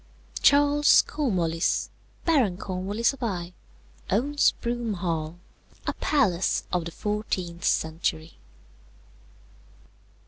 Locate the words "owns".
4.09-4.51